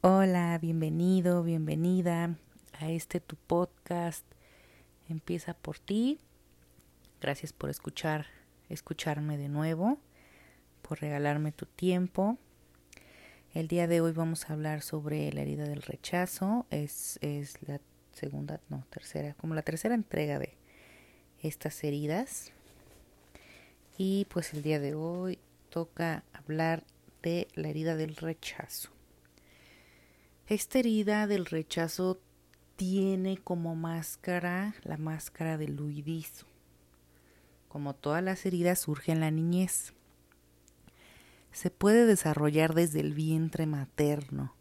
Hola, 0.00 0.56
bienvenido, 0.62 1.42
bienvenida 1.42 2.36
a 2.78 2.88
este 2.88 3.18
tu 3.18 3.34
podcast. 3.34 4.24
Empieza 5.08 5.54
por 5.54 5.80
ti. 5.80 6.20
Gracias 7.20 7.52
por 7.52 7.68
escuchar, 7.68 8.26
escucharme 8.68 9.36
de 9.36 9.48
nuevo, 9.48 9.98
por 10.82 11.00
regalarme 11.00 11.50
tu 11.50 11.66
tiempo. 11.66 12.38
El 13.54 13.66
día 13.66 13.88
de 13.88 14.00
hoy 14.00 14.12
vamos 14.12 14.48
a 14.48 14.52
hablar 14.52 14.82
sobre 14.82 15.32
la 15.32 15.40
herida 15.40 15.64
del 15.64 15.82
rechazo. 15.82 16.64
Es, 16.70 17.18
es 17.20 17.60
la 17.66 17.80
segunda, 18.12 18.60
no, 18.68 18.84
tercera, 18.90 19.34
como 19.34 19.56
la 19.56 19.62
tercera 19.62 19.96
entrega 19.96 20.38
de 20.38 20.56
estas 21.42 21.82
heridas. 21.82 22.52
Y 23.96 24.26
pues 24.26 24.54
el 24.54 24.62
día 24.62 24.78
de 24.78 24.94
hoy 24.94 25.40
toca 25.70 26.22
hablar 26.32 26.84
de 27.20 27.48
la 27.56 27.68
herida 27.68 27.96
del 27.96 28.14
rechazo. 28.14 28.90
Esta 30.48 30.78
herida 30.78 31.26
del 31.26 31.44
rechazo 31.44 32.18
tiene 32.76 33.36
como 33.36 33.76
máscara 33.76 34.74
la 34.82 34.96
máscara 34.96 35.58
del 35.58 35.78
huidizo. 35.78 36.46
Como 37.68 37.94
todas 37.94 38.22
las 38.22 38.46
heridas 38.46 38.78
surge 38.78 39.12
en 39.12 39.20
la 39.20 39.30
niñez. 39.30 39.92
Se 41.52 41.70
puede 41.70 42.06
desarrollar 42.06 42.72
desde 42.72 43.00
el 43.00 43.12
vientre 43.12 43.66
materno, 43.66 44.54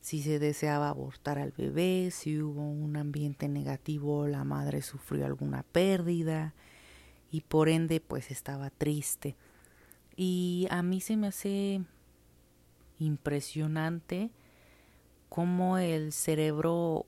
si 0.00 0.22
se 0.22 0.38
deseaba 0.38 0.88
abortar 0.88 1.40
al 1.40 1.50
bebé, 1.50 2.12
si 2.12 2.40
hubo 2.40 2.62
un 2.62 2.96
ambiente 2.96 3.48
negativo, 3.48 4.28
la 4.28 4.44
madre 4.44 4.80
sufrió 4.80 5.26
alguna 5.26 5.64
pérdida 5.64 6.54
y 7.32 7.40
por 7.40 7.68
ende 7.68 7.98
pues 8.00 8.30
estaba 8.30 8.70
triste. 8.70 9.34
Y 10.14 10.68
a 10.70 10.84
mí 10.84 11.00
se 11.00 11.16
me 11.16 11.26
hace 11.26 11.82
impresionante 13.00 14.30
cómo 15.32 15.78
el 15.78 16.12
cerebro 16.12 17.06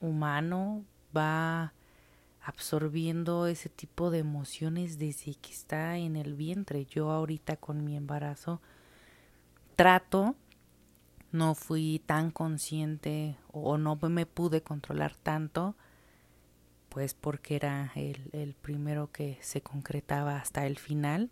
humano 0.00 0.84
va 1.16 1.72
absorbiendo 2.40 3.48
ese 3.48 3.68
tipo 3.68 4.12
de 4.12 4.20
emociones 4.20 5.00
desde 5.00 5.34
que 5.34 5.50
está 5.50 5.96
en 5.96 6.14
el 6.14 6.34
vientre. 6.34 6.84
Yo 6.84 7.10
ahorita 7.10 7.56
con 7.56 7.84
mi 7.84 7.96
embarazo 7.96 8.60
trato, 9.74 10.36
no 11.32 11.56
fui 11.56 12.00
tan 12.06 12.30
consciente 12.30 13.36
o 13.50 13.78
no 13.78 13.96
me 13.96 14.26
pude 14.26 14.62
controlar 14.62 15.16
tanto, 15.16 15.74
pues 16.88 17.14
porque 17.14 17.56
era 17.56 17.90
el, 17.96 18.30
el 18.30 18.54
primero 18.54 19.10
que 19.10 19.38
se 19.40 19.60
concretaba 19.60 20.36
hasta 20.36 20.68
el 20.68 20.78
final, 20.78 21.30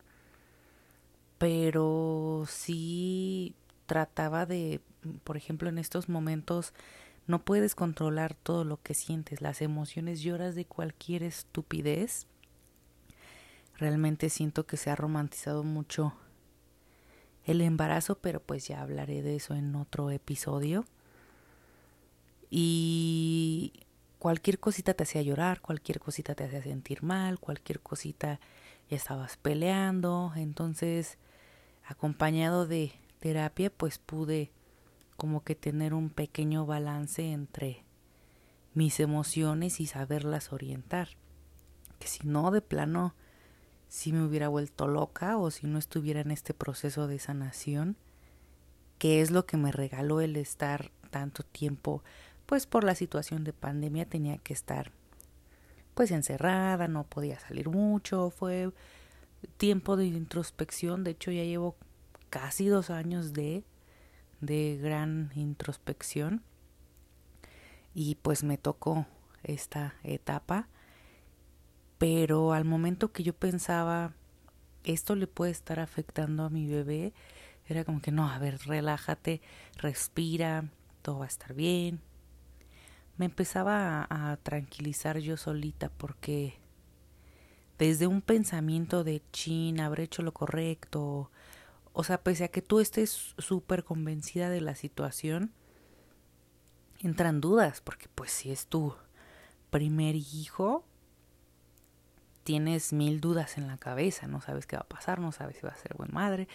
pero 1.39 2.43
sí 2.49 3.55
trataba 3.87 4.47
de 4.47 4.81
por 5.25 5.37
ejemplo, 5.37 5.69
en 5.69 5.79
estos 5.79 6.09
momentos 6.09 6.73
no 7.27 7.45
puedes 7.45 7.75
controlar 7.75 8.35
todo 8.35 8.65
lo 8.65 8.81
que 8.83 8.95
sientes, 8.95 9.43
las 9.43 9.61
emociones, 9.61 10.23
lloras 10.23 10.55
de 10.55 10.65
cualquier 10.65 11.23
estupidez. 11.23 12.27
Realmente 13.77 14.31
siento 14.31 14.67
que 14.67 14.77
se 14.77 14.91
ha 14.91 14.97
romantizado 14.97 15.63
mucho 15.63 16.15
el 17.45 17.61
embarazo, 17.61 18.19
pero 18.19 18.41
pues 18.41 18.67
ya 18.67 18.83
hablaré 18.83 19.23
de 19.23 19.37
eso 19.37 19.55
en 19.55 19.75
otro 19.77 20.11
episodio. 20.11 20.85
Y 22.51 23.73
cualquier 24.19 24.59
cosita 24.59 24.95
te 24.95 25.03
hacía 25.03 25.23
llorar, 25.23 25.61
cualquier 25.61 26.01
cosita 26.01 26.35
te 26.35 26.45
hacía 26.45 26.63
sentir 26.63 27.03
mal, 27.03 27.39
cualquier 27.39 27.81
cosita 27.81 28.41
ya 28.91 28.97
estabas 28.97 29.37
peleando. 29.37 30.33
Entonces, 30.35 31.19
acompañado 31.85 32.67
de 32.67 32.93
terapia, 33.21 33.71
pues 33.71 33.99
pude 33.99 34.51
como 35.19 35.43
que 35.43 35.57
tener 35.57 35.95
un 35.95 36.11
pequeño 36.11 36.65
balance 36.65 37.33
entre 37.33 37.85
mis 38.73 39.01
emociones 39.01 39.81
y 39.81 39.87
saberlas 39.89 40.53
orientar. 40.53 41.09
Que 41.99 42.07
si 42.07 42.25
no, 42.25 42.53
de 42.53 42.63
plano, 42.63 43.17
si 43.89 44.13
me 44.13 44.25
hubiera 44.25 44.47
vuelto 44.47 44.87
loca 44.87 45.37
o 45.37 45.51
si 45.51 45.67
no 45.67 45.77
estuviera 45.77 46.21
en 46.21 46.31
este 46.31 46.55
proceso 46.55 47.09
de 47.09 47.19
sanación, 47.19 47.97
que 48.99 49.21
es 49.21 49.33
lo 49.33 49.45
que 49.45 49.57
me 49.57 49.73
regaló 49.73 50.21
el 50.21 50.37
estar 50.37 50.93
tanto 51.11 51.43
tiempo, 51.43 52.05
pues 52.47 52.67
por 52.67 52.85
la 52.85 52.95
situación 52.95 53.43
de 53.43 53.53
pandemia 53.53 54.07
tenía 54.07 54.39
que 54.39 54.53
estar 54.53 54.93
pues 55.95 56.13
encerrada, 56.13 56.87
no 56.87 57.03
podía 57.03 57.41
salir 57.41 57.69
mucho, 57.69 58.31
fue 58.31 58.71
tiempo 59.57 59.97
de 59.97 60.07
introspección, 60.07 61.03
de 61.03 61.11
hecho 61.11 61.33
ya 61.33 61.43
llevo 61.43 61.75
casi 62.31 62.69
dos 62.69 62.91
años 62.91 63.33
de 63.33 63.65
de 64.41 64.79
gran 64.81 65.31
introspección. 65.35 66.43
Y 67.95 68.17
pues 68.17 68.45
me 68.45 68.59
tocó 68.59 69.07
esta 69.43 69.95
etapa. 70.03 70.69
Pero 71.99 72.53
al 72.53 72.65
momento 72.65 73.13
que 73.13 73.23
yo 73.23 73.35
pensaba 73.35 74.15
esto 74.85 75.15
le 75.15 75.27
puede 75.27 75.53
estar 75.53 75.81
afectando 75.81 76.45
a 76.45 76.51
mi 76.51 76.67
bebé 76.67 77.13
era 77.67 77.85
como 77.85 78.01
que 78.01 78.11
no 78.11 78.29
a 78.29 78.39
ver 78.39 78.59
relájate 78.67 79.43
respira 79.77 80.65
todo 81.03 81.19
va 81.19 81.25
a 81.27 81.29
estar 81.29 81.55
bien 81.55 82.01
me 83.17 83.27
empezaba 83.27 84.07
a, 84.09 84.37
tranquilizar 84.39 85.19
yo 85.19 85.37
solita 85.37 85.91
porque 85.91 86.55
desde 87.79 88.07
un 88.07 88.23
pensamiento 88.23 89.05
de 89.05 89.23
chin 89.33 89.81
habré 89.81 90.05
hecho 90.05 90.23
lo 90.23 90.33
correcto 90.33 91.31
o 91.93 92.05
sea, 92.05 92.23
pese 92.23 92.45
a 92.45 92.49
que 92.49 92.63
tú 92.63 92.81
estés 92.81 93.35
súper 93.39 93.85
convencida 93.85 94.51
de 94.51 94.61
la 94.61 94.75
situación, 94.75 95.53
entran 97.01 97.41
dudas, 97.41 97.81
porque 97.81 98.07
pues 98.15 98.31
si 98.31 98.51
es 98.51 98.67
tu 98.67 98.95
primer 99.71 100.17
hijo, 100.17 100.85
tienes 102.45 102.93
mil 102.93 103.21
dudas 103.21 103.59
en 103.59 103.67
la 103.67 103.77
cabeza, 103.77 104.27
no 104.27 104.41
sabes 104.41 104.67
qué 104.67 104.77
va 104.77 104.83
a 104.83 104.89
pasar, 104.89 105.21
no 105.21 105.33
sabes 105.33 105.57
si 105.57 105.63
va 105.63 105.73
a 105.73 105.77
ser 105.77 105.95
buen 105.95 106.13
madre. 106.13 106.49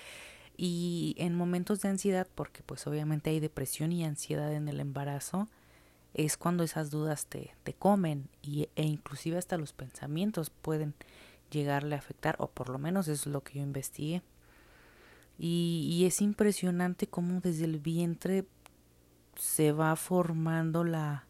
Y 0.58 1.16
en 1.18 1.36
momentos 1.36 1.82
de 1.82 1.90
ansiedad, 1.90 2.28
porque 2.34 2.62
pues 2.64 2.86
obviamente 2.88 3.30
hay 3.30 3.40
depresión 3.40 3.92
y 3.92 4.04
ansiedad 4.04 4.54
en 4.54 4.68
el 4.68 4.80
embarazo, 4.80 5.48
es 6.14 6.38
cuando 6.38 6.64
esas 6.64 6.92
dudas 6.92 7.26
te, 7.26 7.56
te 7.64 7.74
comen 7.74 8.30
y, 8.42 8.70
e 8.76 8.84
inclusive 8.84 9.38
hasta 9.38 9.58
los 9.58 9.74
pensamientos 9.74 10.50
pueden 10.50 10.94
llegarle 11.50 11.96
a 11.96 12.00
afectar, 12.00 12.36
o 12.40 12.48
por 12.48 12.70
lo 12.70 12.80
menos 12.80 13.08
es 13.08 13.26
lo 13.26 13.44
que 13.44 13.60
yo 13.60 13.62
investigué. 13.62 14.22
Y, 15.46 16.06
es 16.06 16.22
impresionante 16.22 17.08
cómo 17.08 17.42
desde 17.42 17.66
el 17.66 17.82
vientre 17.82 18.48
se 19.36 19.74
va 19.74 19.94
formando 19.98 20.86
la... 20.86 21.28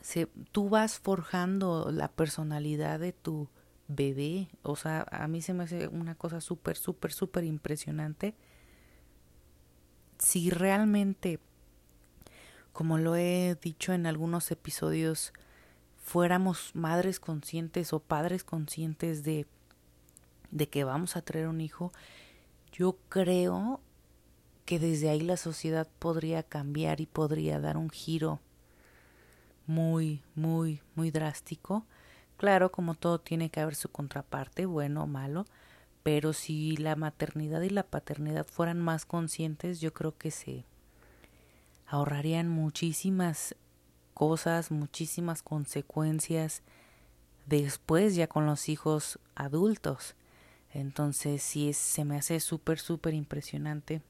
Se, 0.00 0.28
tú 0.52 0.68
vas 0.68 1.00
forjando 1.00 1.90
la 1.90 2.06
personalidad 2.06 3.00
de 3.00 3.12
tu 3.12 3.48
bebé. 3.88 4.48
O 4.62 4.76
sea, 4.76 5.04
a 5.10 5.26
mí 5.26 5.42
se 5.42 5.54
me 5.54 5.64
hace 5.64 5.88
una 5.88 6.14
cosa 6.14 6.40
súper, 6.40 6.76
súper, 6.76 7.12
súper 7.12 7.42
impresionante. 7.42 8.36
Si 10.16 10.50
realmente, 10.50 11.40
como 12.72 12.96
lo 12.96 13.16
he 13.16 13.58
dicho 13.60 13.92
en 13.92 14.06
algunos 14.06 14.52
episodios, 14.52 15.32
fuéramos 15.96 16.76
madres 16.76 17.18
conscientes 17.18 17.92
o 17.92 17.98
padres 17.98 18.44
conscientes 18.44 19.24
de 19.24 19.48
de 20.54 20.68
que 20.68 20.84
vamos 20.84 21.16
a 21.16 21.22
traer 21.22 21.48
un 21.48 21.60
hijo, 21.60 21.92
yo 22.72 22.96
creo 23.10 23.80
que 24.64 24.78
desde 24.78 25.10
ahí 25.10 25.20
la 25.20 25.36
sociedad 25.36 25.86
podría 25.98 26.42
cambiar 26.42 27.00
y 27.00 27.06
podría 27.06 27.60
dar 27.60 27.76
un 27.76 27.90
giro 27.90 28.40
muy, 29.66 30.22
muy, 30.34 30.80
muy 30.94 31.10
drástico. 31.10 31.84
Claro, 32.36 32.72
como 32.72 32.94
todo 32.94 33.20
tiene 33.20 33.50
que 33.50 33.60
haber 33.60 33.74
su 33.74 33.90
contraparte, 33.90 34.64
bueno 34.64 35.02
o 35.02 35.06
malo, 35.06 35.44
pero 36.02 36.32
si 36.32 36.76
la 36.76 36.96
maternidad 36.96 37.60
y 37.62 37.70
la 37.70 37.82
paternidad 37.82 38.46
fueran 38.46 38.80
más 38.80 39.06
conscientes, 39.06 39.80
yo 39.80 39.92
creo 39.92 40.16
que 40.16 40.30
se 40.30 40.64
ahorrarían 41.86 42.48
muchísimas 42.48 43.56
cosas, 44.14 44.70
muchísimas 44.70 45.42
consecuencias 45.42 46.62
después 47.46 48.14
ya 48.14 48.28
con 48.28 48.46
los 48.46 48.68
hijos 48.68 49.18
adultos. 49.34 50.14
Entonces 50.74 51.40
sí 51.42 51.72
se 51.72 52.04
me 52.04 52.16
hace 52.16 52.40
súper, 52.40 52.80
súper 52.80 53.14
impresionante 53.14 54.02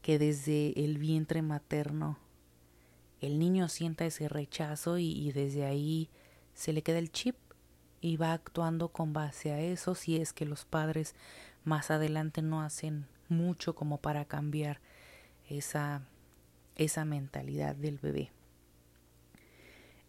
que 0.00 0.18
desde 0.18 0.82
el 0.82 0.98
vientre 0.98 1.42
materno 1.42 2.18
el 3.20 3.38
niño 3.38 3.68
sienta 3.68 4.06
ese 4.06 4.28
rechazo 4.28 4.98
y, 4.98 5.30
desde 5.32 5.66
ahí 5.66 6.08
se 6.54 6.72
le 6.72 6.82
queda 6.82 6.98
el 6.98 7.12
chip 7.12 7.36
y 8.00 8.16
va 8.16 8.32
actuando 8.32 8.88
con 8.88 9.12
base 9.12 9.52
a 9.52 9.60
eso 9.60 9.94
si 9.94 10.16
es 10.16 10.32
que 10.32 10.46
los 10.46 10.64
padres 10.64 11.14
más 11.64 11.90
adelante 11.90 12.42
no 12.42 12.62
hacen 12.62 13.06
mucho 13.28 13.74
como 13.74 13.98
para 13.98 14.24
cambiar 14.24 14.80
esa, 15.48 16.02
esa 16.76 17.04
mentalidad 17.04 17.76
del 17.76 17.98
bebé. 17.98 18.30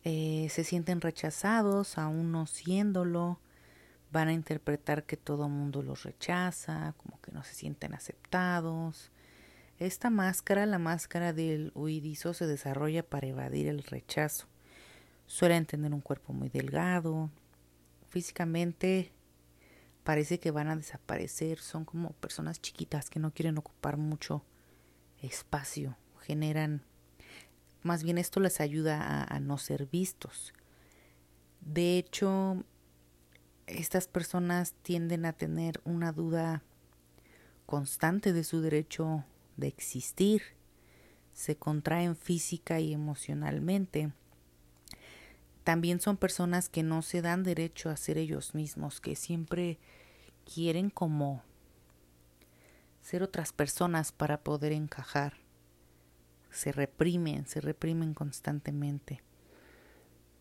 Eh, 0.04 0.48
se 0.50 0.64
sienten 0.64 1.02
rechazados 1.02 1.98
aún 1.98 2.32
no 2.32 2.48
siéndolo, 2.48 3.40
van 4.16 4.30
a 4.30 4.34
interpretar 4.34 5.04
que 5.04 5.18
todo 5.18 5.50
mundo 5.50 5.84
los 5.84 6.04
rechaza, 6.04 6.94
como 6.96 7.20
que 7.20 7.34
no 7.34 7.44
se 7.44 7.54
sienten 7.54 7.94
aceptados. 7.94 9.12
Esta 9.78 10.10
máscara, 10.10 10.66
la 10.66 10.80
máscara 10.80 11.34
del 11.34 11.74
huidizo, 11.76 12.34
se 12.34 12.48
desarrolla 12.48 13.04
para 13.04 13.28
evadir 13.28 13.68
el 13.68 13.84
rechazo. 13.84 14.48
Suelen 15.28 15.66
tener 15.66 15.94
un 15.94 16.00
cuerpo 16.00 16.32
muy 16.32 16.48
delgado. 16.48 17.30
Físicamente 18.08 19.12
parece 20.06 20.40
que 20.40 20.52
van 20.52 20.70
a 20.70 20.78
desaparecer. 20.78 21.60
Son 21.60 21.84
como 21.84 22.12
personas 22.12 22.62
chiquitas 22.62 23.10
que 23.10 23.20
no 23.20 23.32
quieren 23.32 23.58
ocupar 23.58 23.98
mucho 23.98 24.46
espacio. 25.22 25.98
Generan, 26.22 26.84
más 27.84 28.02
bien 28.02 28.18
esto 28.18 28.40
les 28.40 28.62
ayuda 28.62 29.02
a, 29.02 29.24
a 29.26 29.42
no 29.42 29.58
ser 29.58 29.88
vistos. 29.88 30.54
De 31.60 31.98
hecho, 31.98 32.64
estas 33.68 34.08
personas 34.08 34.74
tienden 34.82 35.26
a 35.26 35.34
tener 35.34 35.82
una 35.86 36.12
duda 36.12 36.64
constante 37.66 38.34
de 38.34 38.44
su 38.44 38.62
derecho 38.62 39.24
de 39.58 39.68
existir, 39.68 40.42
se 41.34 41.58
contraen 41.58 42.16
física 42.16 42.80
y 42.80 42.94
emocionalmente. 42.94 44.12
También 45.64 46.00
son 46.00 46.18
personas 46.18 46.70
que 46.70 46.84
no 46.84 47.02
se 47.02 47.22
dan 47.22 47.44
derecho 47.44 47.90
a 47.90 47.98
ser 47.98 48.18
ellos 48.18 48.54
mismos, 48.54 49.02
que 49.02 49.16
siempre 49.16 49.80
quieren 50.46 50.90
como 50.90 51.42
ser 53.02 53.24
otras 53.24 53.52
personas 53.52 54.12
para 54.12 54.42
poder 54.42 54.72
encajar. 54.72 55.34
Se 56.52 56.72
reprimen, 56.72 57.48
se 57.48 57.62
reprimen 57.62 58.14
constantemente. 58.14 59.22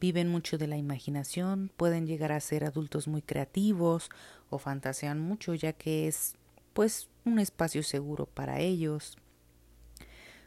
Viven 0.05 0.29
mucho 0.29 0.59
de 0.59 0.67
la 0.67 0.77
imaginación, 0.77 1.71
pueden 1.79 2.07
llegar 2.07 2.31
a 2.31 2.39
ser 2.39 2.65
adultos 2.65 3.09
muy 3.09 3.23
creativos 3.23 4.11
o 4.51 4.59
fantasean 4.59 5.19
mucho 5.19 5.55
ya 5.55 5.73
que 5.73 6.07
es 6.07 6.35
pues 6.75 7.09
un 7.25 7.39
espacio 7.39 7.83
seguro 7.83 8.27
para 8.27 8.61
ellos. 8.61 9.17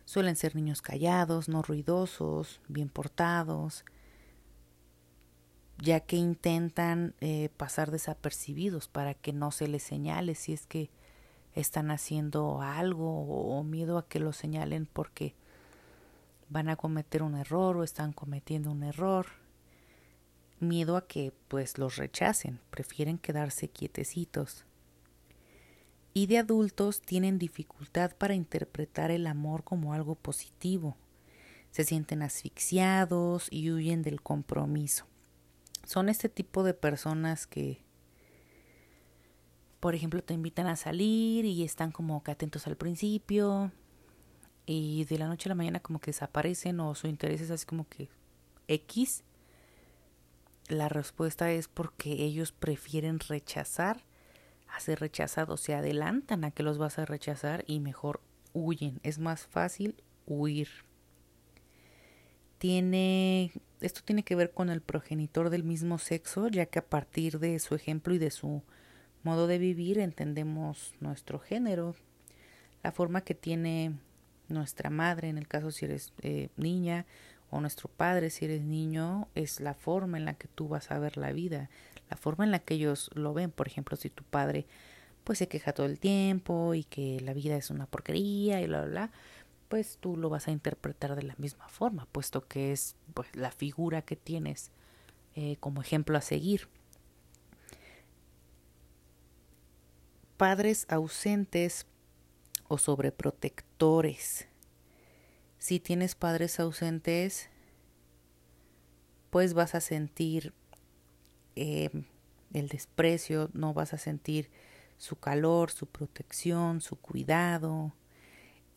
Suelen 0.05 0.35
ser 0.35 0.55
niños 0.55 0.83
callados, 0.83 1.49
no 1.49 1.63
ruidosos, 1.63 2.61
bien 2.67 2.89
portados, 2.89 3.83
ya 5.79 6.01
que 6.01 6.17
intentan 6.17 7.15
eh, 7.19 7.49
pasar 7.57 7.89
desapercibidos 7.89 8.87
para 8.87 9.15
que 9.15 9.33
no 9.33 9.49
se 9.49 9.67
les 9.67 9.81
señale 9.81 10.35
si 10.35 10.53
es 10.53 10.67
que 10.67 10.91
están 11.55 11.89
haciendo 11.89 12.61
algo 12.61 13.23
o, 13.23 13.57
o 13.57 13.63
miedo 13.63 13.97
a 13.97 14.07
que 14.07 14.19
lo 14.19 14.33
señalen 14.33 14.85
porque 14.85 15.33
van 16.47 16.69
a 16.69 16.75
cometer 16.75 17.23
un 17.23 17.33
error 17.33 17.77
o 17.77 17.83
están 17.83 18.13
cometiendo 18.13 18.69
un 18.69 18.83
error. 18.83 19.46
Miedo 20.59 20.97
a 20.97 21.07
que 21.07 21.33
pues 21.47 21.77
los 21.77 21.97
rechacen, 21.97 22.59
prefieren 22.71 23.17
quedarse 23.17 23.69
quietecitos 23.69 24.65
y 26.17 26.25
de 26.25 26.39
adultos 26.39 26.99
tienen 27.01 27.37
dificultad 27.37 28.15
para 28.17 28.33
interpretar 28.33 29.11
el 29.11 29.27
amor 29.27 29.63
como 29.63 29.93
algo 29.93 30.15
positivo. 30.15 30.97
Se 31.69 31.83
sienten 31.83 32.23
asfixiados 32.23 33.47
y 33.51 33.69
huyen 33.69 34.01
del 34.01 34.23
compromiso. 34.23 35.05
Son 35.85 36.09
este 36.09 36.27
tipo 36.27 36.63
de 36.63 36.73
personas 36.73 37.45
que, 37.45 37.83
por 39.79 39.93
ejemplo, 39.93 40.23
te 40.23 40.33
invitan 40.33 40.65
a 40.65 40.75
salir 40.75 41.45
y 41.45 41.63
están 41.63 41.91
como 41.91 42.23
que 42.23 42.31
atentos 42.31 42.65
al 42.65 42.77
principio 42.77 43.71
y 44.65 45.05
de 45.05 45.19
la 45.19 45.27
noche 45.27 45.49
a 45.49 45.51
la 45.51 45.55
mañana 45.55 45.81
como 45.81 45.99
que 45.99 46.09
desaparecen 46.09 46.79
o 46.79 46.95
su 46.95 47.05
interés 47.05 47.41
es 47.41 47.51
así 47.51 47.67
como 47.67 47.87
que 47.87 48.09
X. 48.67 49.23
La 50.67 50.89
respuesta 50.89 51.51
es 51.51 51.67
porque 51.67 52.11
ellos 52.11 52.51
prefieren 52.51 53.19
rechazar 53.19 54.03
a 54.67 54.79
ser 54.79 54.99
rechazados, 54.99 55.61
se 55.61 55.73
adelantan 55.73 56.43
a 56.43 56.51
que 56.51 56.63
los 56.63 56.77
vas 56.77 56.99
a 56.99 57.05
rechazar 57.05 57.63
y 57.67 57.79
mejor 57.79 58.21
huyen. 58.53 58.99
Es 59.03 59.17
más 59.17 59.47
fácil 59.47 60.03
huir. 60.25 60.67
Tiene 62.57 63.51
esto 63.81 64.01
tiene 64.03 64.23
que 64.23 64.35
ver 64.35 64.51
con 64.51 64.69
el 64.69 64.81
progenitor 64.81 65.49
del 65.49 65.63
mismo 65.63 65.99
sexo, 65.99 66.47
ya 66.47 66.65
que 66.65 66.79
a 66.79 66.85
partir 66.85 67.39
de 67.39 67.59
su 67.59 67.75
ejemplo 67.75 68.13
y 68.13 68.17
de 68.17 68.31
su 68.31 68.63
modo 69.23 69.47
de 69.47 69.59
vivir 69.59 69.99
entendemos 69.99 70.95
nuestro 70.99 71.39
género, 71.39 71.95
la 72.83 72.91
forma 72.91 73.21
que 73.21 73.35
tiene 73.35 73.99
nuestra 74.47 74.89
madre, 74.89 75.29
en 75.29 75.37
el 75.37 75.47
caso 75.47 75.71
si 75.71 75.85
eres 75.85 76.13
eh, 76.21 76.49
niña, 76.57 77.05
o 77.49 77.61
nuestro 77.61 77.89
padre 77.89 78.29
si 78.29 78.45
eres 78.45 78.61
niño, 78.61 79.27
es 79.35 79.59
la 79.59 79.73
forma 79.73 80.17
en 80.17 80.25
la 80.25 80.33
que 80.33 80.47
tú 80.47 80.67
vas 80.67 80.91
a 80.91 80.99
ver 80.99 81.17
la 81.17 81.31
vida 81.31 81.69
la 82.09 82.17
forma 82.17 82.43
en 82.45 82.51
la 82.51 82.59
que 82.59 82.75
ellos 82.75 83.09
lo 83.13 83.33
ven. 83.33 83.51
Por 83.51 83.67
ejemplo, 83.67 83.97
si 83.97 84.09
tu 84.09 84.23
padre 84.23 84.65
pues 85.23 85.39
se 85.39 85.47
queja 85.47 85.73
todo 85.73 85.87
el 85.87 85.99
tiempo 85.99 86.73
y 86.73 86.85
que 86.85 87.19
la 87.19 87.33
vida 87.33 87.57
es 87.57 87.69
una 87.69 87.85
porquería 87.85 88.61
y 88.61 88.67
bla, 88.67 88.83
bla, 88.83 88.89
bla, 88.89 89.11
pues 89.67 89.97
tú 89.99 90.15
lo 90.15 90.29
vas 90.29 90.47
a 90.47 90.51
interpretar 90.51 91.17
de 91.17 91.23
la 91.23 91.35
misma 91.37 91.67
forma, 91.67 92.07
puesto 92.13 92.47
que 92.47 92.71
es 92.71 92.95
pues, 93.13 93.27
la 93.35 93.51
figura 93.51 94.01
que 94.01 94.15
tienes 94.15 94.71
eh, 95.35 95.57
como 95.59 95.81
ejemplo 95.81 96.17
a 96.17 96.21
seguir. 96.21 96.69
Padres 100.37 100.85
ausentes 100.87 101.87
o 102.69 102.77
sobreprotectores. 102.77 104.47
Si 105.67 105.81
tienes 105.81 106.15
padres 106.15 106.61
ausentes, 106.61 107.49
pues 109.29 109.53
vas 109.53 109.75
a 109.75 109.81
sentir 109.81 110.53
eh, 111.57 111.89
el 112.53 112.69
desprecio, 112.69 113.49
no 113.51 113.73
vas 113.73 113.93
a 113.93 113.97
sentir 113.97 114.49
su 114.97 115.17
calor, 115.17 115.69
su 115.69 115.85
protección, 115.85 116.79
su 116.79 116.95
cuidado. 116.95 117.91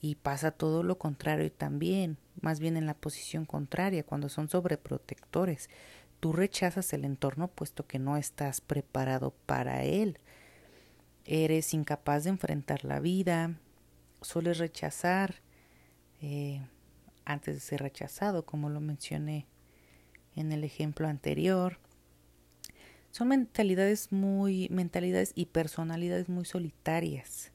Y 0.00 0.16
pasa 0.16 0.50
todo 0.50 0.82
lo 0.82 0.98
contrario 0.98 1.52
también, 1.52 2.19
más 2.40 2.58
bien 2.58 2.76
en 2.76 2.87
la 2.87 2.94
posición 2.94 3.44
contraria, 3.44 4.02
cuando 4.02 4.28
son 4.28 4.48
sobreprotectores. 4.48 5.70
Tú 6.19 6.32
rechazas 6.32 6.92
el 6.92 7.04
entorno 7.04 7.46
puesto 7.46 7.87
que 7.87 8.00
no 8.00 8.16
estás 8.16 8.60
preparado 8.60 9.32
para 9.46 9.84
él. 9.84 10.19
Eres 11.25 11.72
incapaz 11.72 12.25
de 12.25 12.31
enfrentar 12.31 12.84
la 12.84 12.98
vida, 12.98 13.60
sueles 14.22 14.58
rechazar 14.58 15.37
eh, 16.20 16.60
antes 17.25 17.55
de 17.55 17.61
ser 17.61 17.81
rechazado, 17.81 18.44
como 18.44 18.70
lo 18.70 18.81
mencioné 18.81 19.46
en 20.34 20.52
el 20.52 20.64
ejemplo 20.64 21.08
anterior. 21.08 21.78
Son 23.11 23.28
mentalidades 23.28 24.12
muy, 24.12 24.69
mentalidades 24.70 25.32
y 25.34 25.46
personalidades 25.46 26.28
muy 26.28 26.44
solitarias. 26.44 27.52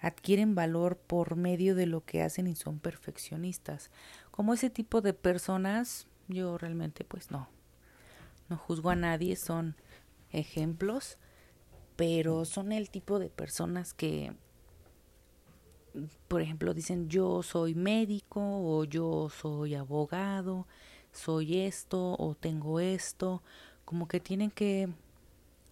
Adquieren 0.00 0.54
valor 0.54 0.96
por 0.96 1.36
medio 1.36 1.74
de 1.74 1.86
lo 1.86 2.04
que 2.04 2.22
hacen 2.22 2.46
y 2.46 2.54
son 2.54 2.78
perfeccionistas. 2.78 3.90
Como 4.30 4.54
ese 4.54 4.70
tipo 4.70 5.02
de 5.02 5.12
personas, 5.12 6.06
yo 6.28 6.56
realmente 6.56 7.04
pues 7.04 7.30
no, 7.30 7.48
no 8.48 8.56
juzgo 8.56 8.90
a 8.90 8.96
nadie, 8.96 9.36
son 9.36 9.76
ejemplos, 10.32 11.18
pero 11.96 12.46
son 12.46 12.72
el 12.72 12.88
tipo 12.88 13.18
de 13.18 13.28
personas 13.28 13.92
que, 13.92 14.32
por 16.28 16.42
ejemplo, 16.42 16.74
dicen 16.74 17.08
yo 17.08 17.42
soy 17.42 17.74
médico 17.74 18.40
o 18.40 18.84
yo 18.84 19.28
soy 19.30 19.74
abogado, 19.74 20.66
soy 21.12 21.58
esto 21.58 22.16
o 22.18 22.34
tengo 22.34 22.80
esto 22.80 23.42
como 23.84 24.06
que 24.06 24.20
tienen 24.20 24.50
que 24.50 24.88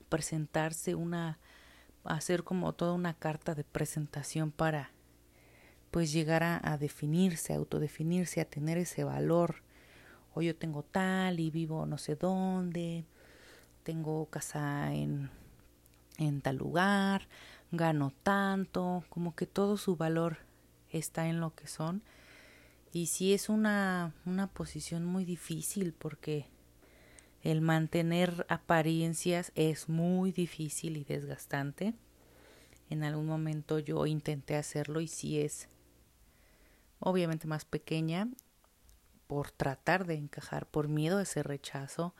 presentarse 0.08 0.94
una 0.94 1.38
hacer 2.04 2.42
como 2.42 2.72
toda 2.72 2.92
una 2.94 3.14
carta 3.14 3.54
de 3.54 3.64
presentación 3.64 4.50
para 4.50 4.90
pues 5.90 6.12
llegar 6.12 6.42
a, 6.42 6.76
definirse, 6.78 7.52
a 7.52 7.56
autodefinirse, 7.56 8.40
a 8.40 8.44
tener 8.44 8.76
ese 8.78 9.04
valor. 9.04 9.62
O 10.34 10.42
yo 10.42 10.54
tengo 10.54 10.82
tal 10.82 11.40
y 11.40 11.50
vivo 11.50 11.86
no 11.86 11.98
sé 11.98 12.14
dónde, 12.14 13.04
tengo 13.82 14.26
casa 14.26 14.92
en, 14.92 15.30
en 16.18 16.40
tal 16.42 16.56
lugar, 16.56 17.28
gano 17.70 18.12
tanto, 18.22 19.04
como 19.08 19.34
que 19.34 19.46
todo 19.46 19.76
su 19.76 19.96
valor 19.96 20.38
está 20.90 21.28
en 21.28 21.40
lo 21.40 21.54
que 21.54 21.66
son. 21.66 22.02
Y 22.92 23.06
sí 23.06 23.34
es 23.34 23.48
una, 23.48 24.14
una 24.24 24.46
posición 24.46 25.04
muy 25.04 25.24
difícil 25.24 25.92
porque 25.92 26.46
el 27.42 27.60
mantener 27.60 28.46
apariencias 28.48 29.52
es 29.54 29.88
muy 29.88 30.32
difícil 30.32 30.96
y 30.96 31.04
desgastante. 31.04 31.94
En 32.90 33.04
algún 33.04 33.26
momento 33.26 33.78
yo 33.78 34.06
intenté 34.06 34.56
hacerlo 34.56 35.00
y 35.00 35.08
sí 35.08 35.40
es 35.40 35.68
obviamente 37.00 37.46
más 37.46 37.64
pequeña 37.64 38.28
por 39.26 39.50
tratar 39.50 40.06
de 40.06 40.14
encajar, 40.14 40.66
por 40.66 40.88
miedo 40.88 41.18
a 41.18 41.22
ese 41.22 41.42
rechazo, 41.42 42.14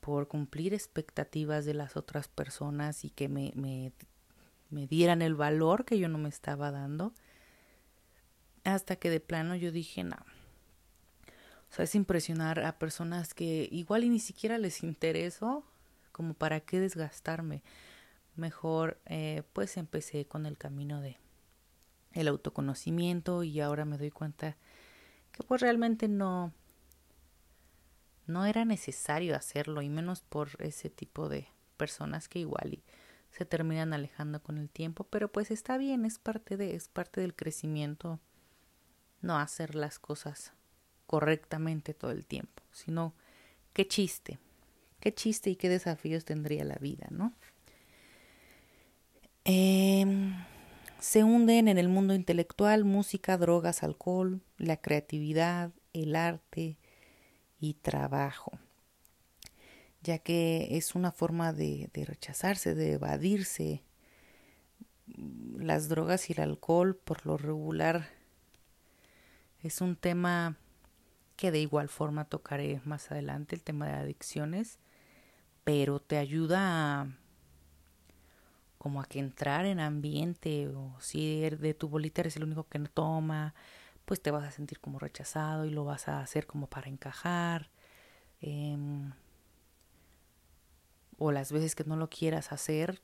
por 0.00 0.26
cumplir 0.28 0.74
expectativas 0.74 1.64
de 1.64 1.74
las 1.74 1.96
otras 1.96 2.28
personas 2.28 3.04
y 3.04 3.10
que 3.10 3.28
me, 3.28 3.52
me, 3.54 3.92
me 4.70 4.86
dieran 4.86 5.22
el 5.22 5.34
valor 5.34 5.84
que 5.84 5.98
yo 5.98 6.08
no 6.08 6.18
me 6.18 6.28
estaba 6.28 6.70
dando. 6.70 7.12
Hasta 8.64 8.96
que 8.96 9.10
de 9.10 9.20
plano 9.20 9.56
yo 9.56 9.72
dije, 9.72 10.04
no, 10.04 10.16
o 11.70 11.74
sea, 11.74 11.84
es 11.84 11.94
impresionar 11.94 12.60
a 12.60 12.78
personas 12.78 13.34
que 13.34 13.68
igual 13.70 14.04
y 14.04 14.08
ni 14.08 14.20
siquiera 14.20 14.58
les 14.58 14.82
intereso, 14.82 15.64
como 16.12 16.34
para 16.34 16.60
qué 16.60 16.80
desgastarme. 16.80 17.62
Mejor, 18.36 18.98
eh, 19.06 19.42
pues 19.52 19.76
empecé 19.76 20.26
con 20.26 20.46
el 20.46 20.56
camino 20.56 21.00
de 21.00 21.18
el 22.12 22.28
autoconocimiento 22.28 23.42
y 23.42 23.60
ahora 23.60 23.84
me 23.84 23.98
doy 23.98 24.10
cuenta 24.10 24.56
que 25.32 25.42
pues 25.44 25.60
realmente 25.60 26.08
no 26.08 26.52
no 28.26 28.44
era 28.44 28.64
necesario 28.64 29.36
hacerlo 29.36 29.82
y 29.82 29.88
menos 29.88 30.22
por 30.22 30.50
ese 30.58 30.90
tipo 30.90 31.28
de 31.28 31.48
personas 31.76 32.28
que 32.28 32.38
igual 32.38 32.74
y 32.74 32.82
se 33.30 33.44
terminan 33.44 33.92
alejando 33.92 34.42
con 34.42 34.58
el 34.58 34.70
tiempo, 34.70 35.04
pero 35.04 35.30
pues 35.30 35.50
está 35.50 35.78
bien, 35.78 36.04
es 36.04 36.18
parte 36.18 36.56
de 36.56 36.74
es 36.74 36.88
parte 36.88 37.20
del 37.20 37.34
crecimiento 37.34 38.20
no 39.20 39.38
hacer 39.38 39.74
las 39.74 39.98
cosas 39.98 40.52
correctamente 41.06 41.94
todo 41.94 42.10
el 42.10 42.26
tiempo, 42.26 42.62
sino 42.72 43.14
qué 43.72 43.86
chiste, 43.86 44.38
qué 45.00 45.12
chiste 45.14 45.50
y 45.50 45.56
qué 45.56 45.68
desafíos 45.68 46.24
tendría 46.24 46.64
la 46.64 46.76
vida, 46.76 47.08
¿no? 47.10 47.32
Eh, 49.44 50.04
se 51.00 51.24
hunden 51.24 51.68
en 51.68 51.78
el 51.78 51.88
mundo 51.88 52.14
intelectual, 52.14 52.84
música, 52.84 53.38
drogas, 53.38 53.82
alcohol, 53.82 54.42
la 54.58 54.76
creatividad, 54.78 55.70
el 55.92 56.16
arte 56.16 56.78
y 57.60 57.74
trabajo, 57.74 58.58
ya 60.02 60.18
que 60.18 60.76
es 60.76 60.94
una 60.94 61.12
forma 61.12 61.52
de, 61.52 61.90
de 61.92 62.04
rechazarse, 62.04 62.74
de 62.74 62.92
evadirse. 62.92 63.82
Las 65.56 65.88
drogas 65.88 66.28
y 66.30 66.34
el 66.34 66.40
alcohol, 66.40 66.96
por 66.96 67.26
lo 67.26 67.36
regular, 67.36 68.08
es 69.62 69.80
un 69.80 69.96
tema 69.96 70.56
que 71.36 71.50
de 71.50 71.60
igual 71.60 71.88
forma 71.88 72.24
tocaré 72.24 72.80
más 72.84 73.10
adelante, 73.10 73.54
el 73.54 73.62
tema 73.62 73.86
de 73.86 73.94
adicciones, 73.94 74.78
pero 75.64 76.00
te 76.00 76.18
ayuda 76.18 77.00
a 77.00 77.08
como 78.78 79.00
a 79.00 79.06
que 79.06 79.18
entrar 79.18 79.66
en 79.66 79.80
ambiente 79.80 80.68
o 80.68 80.96
si 81.00 81.50
de 81.50 81.74
tu 81.74 81.88
bolita 81.88 82.22
eres 82.22 82.36
el 82.36 82.44
único 82.44 82.68
que 82.68 82.78
no 82.78 82.88
toma, 82.88 83.54
pues 84.04 84.22
te 84.22 84.30
vas 84.30 84.44
a 84.44 84.50
sentir 84.50 84.80
como 84.80 84.98
rechazado 84.98 85.66
y 85.66 85.70
lo 85.70 85.84
vas 85.84 86.08
a 86.08 86.20
hacer 86.20 86.46
como 86.46 86.68
para 86.68 86.88
encajar. 86.88 87.70
Em, 88.40 89.12
o 91.18 91.32
las 91.32 91.52
veces 91.52 91.74
que 91.74 91.84
no 91.84 91.96
lo 91.96 92.08
quieras 92.08 92.52
hacer, 92.52 93.02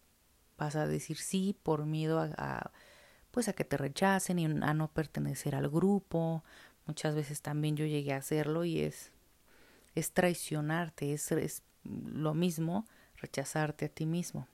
vas 0.57 0.77
a 0.77 0.87
decir 0.87 1.17
sí 1.19 1.57
por 1.63 1.85
miedo 1.85 2.21
a, 2.21 2.73
pues 3.31 3.49
a 3.49 3.53
que 3.53 3.65
te 3.65 3.77
rechacen 3.77 4.39
y 4.39 4.47
a 4.47 4.75
no 4.75 4.89
pertenecer 4.89 5.55
al 5.55 5.69
grupo. 5.69 6.45
Muchas 6.87 7.15
veces 7.15 7.43
también 7.43 7.77
yo 7.77 7.87
llegué 7.87 8.13
a 8.13 8.19
hacerlo 8.19 8.65
y 8.65 8.81
es 8.81 9.11
es 9.95 10.13
traicionarte, 10.13 11.13
es, 11.13 11.31
es 11.33 11.63
lo 11.85 12.35
mismo 12.35 12.85
rechazarte 13.17 13.85
a 13.85 13.89
ti 13.89 14.07
mismo 14.07 14.49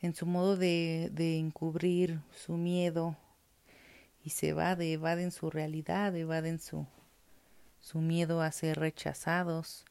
en 0.00 0.14
su 0.14 0.26
modo 0.26 0.56
de, 0.56 1.10
de 1.12 1.38
encubrir 1.38 2.20
su 2.34 2.56
miedo 2.56 3.16
y 4.22 4.30
se 4.30 4.48
evade, 4.48 4.92
evaden 4.92 5.32
su 5.32 5.50
realidad, 5.50 6.14
evaden 6.16 6.60
su, 6.60 6.86
su 7.80 7.98
miedo 8.00 8.40
a 8.40 8.52
ser 8.52 8.78
rechazados, 8.78 9.84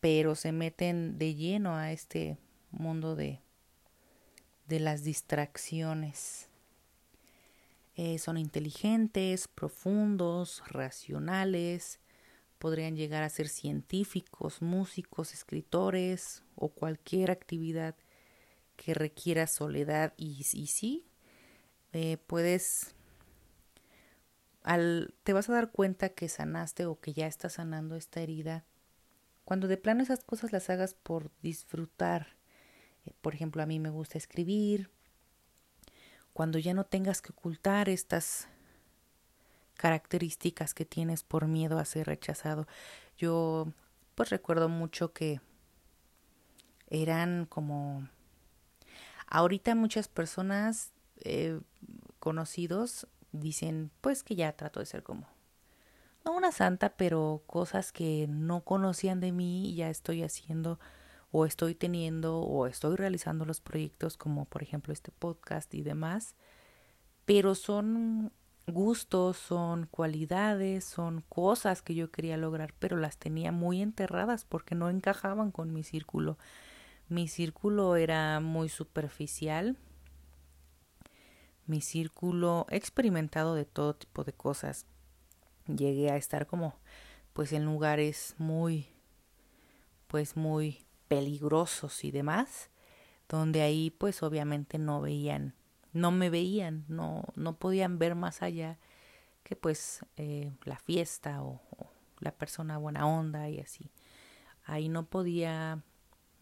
pero 0.00 0.34
se 0.34 0.52
meten 0.52 1.18
de 1.18 1.34
lleno 1.34 1.76
a 1.76 1.92
este 1.92 2.38
mundo 2.70 3.16
de, 3.16 3.40
de 4.66 4.80
las 4.80 5.04
distracciones. 5.04 6.48
Eh, 7.96 8.18
son 8.18 8.38
inteligentes, 8.38 9.46
profundos, 9.48 10.62
racionales, 10.68 12.00
podrían 12.58 12.96
llegar 12.96 13.22
a 13.22 13.28
ser 13.28 13.48
científicos, 13.48 14.62
músicos, 14.62 15.34
escritores 15.34 16.44
o 16.54 16.68
cualquier 16.68 17.30
actividad 17.30 17.96
que 18.76 18.94
requiera 18.94 19.46
soledad 19.46 20.14
y, 20.16 20.46
y 20.52 20.66
sí, 20.68 21.04
eh, 21.92 22.16
puedes, 22.26 22.94
al, 24.62 25.14
te 25.24 25.32
vas 25.32 25.50
a 25.50 25.54
dar 25.54 25.70
cuenta 25.70 26.10
que 26.10 26.28
sanaste 26.28 26.86
o 26.86 27.00
que 27.00 27.12
ya 27.12 27.26
estás 27.26 27.54
sanando 27.54 27.96
esta 27.96 28.20
herida 28.20 28.64
cuando 29.50 29.66
de 29.66 29.78
plano 29.78 30.00
esas 30.00 30.22
cosas 30.22 30.52
las 30.52 30.70
hagas 30.70 30.94
por 30.94 31.32
disfrutar. 31.42 32.36
Eh, 33.04 33.14
por 33.20 33.34
ejemplo, 33.34 33.60
a 33.60 33.66
mí 33.66 33.80
me 33.80 33.90
gusta 33.90 34.16
escribir. 34.16 34.92
Cuando 36.32 36.60
ya 36.60 36.72
no 36.72 36.84
tengas 36.84 37.20
que 37.20 37.32
ocultar 37.32 37.88
estas 37.88 38.46
características 39.74 40.72
que 40.72 40.84
tienes 40.84 41.24
por 41.24 41.48
miedo 41.48 41.80
a 41.80 41.84
ser 41.84 42.06
rechazado. 42.06 42.68
Yo 43.18 43.66
pues 44.14 44.30
recuerdo 44.30 44.68
mucho 44.68 45.12
que 45.12 45.40
eran 46.86 47.44
como 47.44 48.08
ahorita 49.26 49.74
muchas 49.74 50.06
personas 50.06 50.92
eh, 51.24 51.60
conocidos 52.20 53.08
dicen 53.32 53.90
pues 54.00 54.22
que 54.22 54.36
ya 54.36 54.52
trato 54.52 54.78
de 54.78 54.86
ser 54.86 55.02
como 55.02 55.26
no 56.24 56.32
una 56.32 56.52
santa 56.52 56.90
pero 56.96 57.42
cosas 57.46 57.92
que 57.92 58.26
no 58.28 58.62
conocían 58.62 59.20
de 59.20 59.32
mí 59.32 59.74
ya 59.74 59.90
estoy 59.90 60.22
haciendo 60.22 60.78
o 61.32 61.46
estoy 61.46 61.74
teniendo 61.74 62.40
o 62.40 62.66
estoy 62.66 62.96
realizando 62.96 63.44
los 63.44 63.60
proyectos 63.60 64.16
como 64.16 64.44
por 64.44 64.62
ejemplo 64.62 64.92
este 64.92 65.12
podcast 65.12 65.72
y 65.74 65.82
demás 65.82 66.34
pero 67.24 67.54
son 67.54 68.32
gustos, 68.66 69.36
son 69.36 69.86
cualidades, 69.86 70.84
son 70.84 71.22
cosas 71.28 71.82
que 71.82 71.94
yo 71.94 72.10
quería 72.10 72.36
lograr, 72.36 72.74
pero 72.78 72.96
las 72.96 73.18
tenía 73.18 73.52
muy 73.52 73.82
enterradas 73.82 74.44
porque 74.44 74.74
no 74.74 74.90
encajaban 74.90 75.50
con 75.50 75.72
mi 75.72 75.82
círculo. 75.82 76.38
Mi 77.08 77.28
círculo 77.28 77.96
era 77.96 78.40
muy 78.40 78.68
superficial. 78.68 79.76
Mi 81.66 81.80
círculo 81.80 82.66
experimentado 82.70 83.54
de 83.54 83.64
todo 83.64 83.94
tipo 83.94 84.24
de 84.24 84.32
cosas. 84.32 84.86
Llegué 85.76 86.10
a 86.10 86.16
estar 86.16 86.46
como 86.46 86.74
pues 87.32 87.52
en 87.52 87.64
lugares 87.64 88.34
muy 88.38 88.88
pues 90.06 90.36
muy 90.36 90.86
peligrosos 91.08 92.04
y 92.04 92.10
demás, 92.10 92.70
donde 93.28 93.62
ahí 93.62 93.90
pues 93.90 94.22
obviamente 94.22 94.78
no 94.78 95.00
veían 95.00 95.54
no 95.92 96.10
me 96.10 96.30
veían, 96.30 96.84
no, 96.88 97.24
no 97.34 97.56
podían 97.56 97.98
ver 97.98 98.14
más 98.14 98.42
allá 98.42 98.78
que 99.42 99.56
pues 99.56 100.04
eh, 100.16 100.52
la 100.64 100.76
fiesta 100.76 101.42
o, 101.42 101.60
la 102.20 102.32
persona 102.32 102.76
buena 102.76 103.06
onda 103.06 103.48
y 103.48 103.60
así. 103.60 103.90
Ahí 104.64 104.90
no 104.90 105.06
podía 105.06 105.82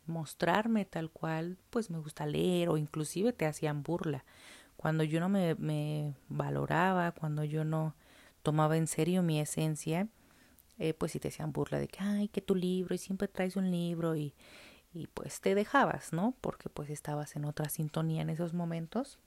mostrarme 0.06 0.84
tal 0.84 1.10
cual, 1.10 1.56
pues 1.70 1.88
me 1.88 1.98
gusta 1.98 2.26
leer 2.26 2.68
o 2.68 2.76
inclusive 2.76 3.32
te 3.32 3.46
hacían 3.46 3.84
burla. 3.84 4.24
Cuando 4.76 5.04
yo 5.04 5.20
no 5.20 5.28
me, 5.28 5.54
me 5.54 6.16
valoraba, 6.28 7.12
cuando 7.12 7.44
yo 7.44 7.64
no 7.64 7.94
tomaba 8.42 8.76
en 8.76 8.86
serio 8.86 9.22
mi 9.22 9.40
esencia, 9.40 10.08
eh, 10.78 10.94
pues 10.94 11.12
sí 11.12 11.20
te 11.20 11.28
hacían 11.28 11.52
burla 11.52 11.78
de 11.78 11.88
que, 11.88 11.98
ay, 12.00 12.28
que 12.28 12.40
tu 12.40 12.54
libro 12.54 12.94
y 12.94 12.98
siempre 12.98 13.28
traes 13.28 13.56
un 13.56 13.70
libro 13.70 14.16
y, 14.16 14.34
y 14.92 15.08
pues 15.08 15.40
te 15.40 15.54
dejabas, 15.54 16.12
¿no? 16.12 16.34
Porque 16.40 16.68
pues 16.68 16.90
estabas 16.90 17.36
en 17.36 17.44
otra 17.44 17.68
sintonía 17.68 18.22
en 18.22 18.30
esos 18.30 18.54
momentos 18.54 19.18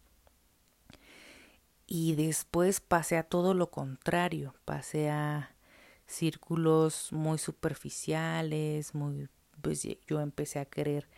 y 1.93 2.15
después 2.15 2.79
pasé 2.79 3.17
a 3.17 3.23
todo 3.23 3.53
lo 3.53 3.69
contrario, 3.69 4.55
pasé 4.63 5.09
a 5.09 5.53
círculos 6.05 7.11
muy 7.11 7.37
superficiales, 7.37 8.95
muy 8.95 9.27
pues 9.61 9.85
yo 10.07 10.21
empecé 10.21 10.59
a 10.59 10.65
querer 10.65 11.09